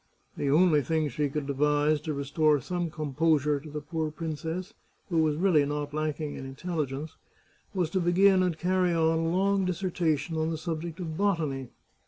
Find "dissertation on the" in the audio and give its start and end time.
9.63-10.57